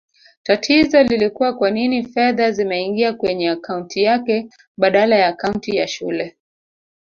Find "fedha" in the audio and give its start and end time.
2.07-2.51